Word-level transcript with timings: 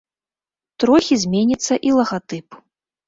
Трохі 0.83 1.19
зменіцца 1.25 1.73
і 1.91 1.97
лагатып. 2.01 2.47